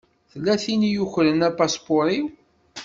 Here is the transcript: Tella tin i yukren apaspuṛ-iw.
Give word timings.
Tella 0.31 0.55
tin 0.63 0.81
i 0.89 0.91
yukren 0.95 1.45
apaspuṛ-iw. 1.49 2.27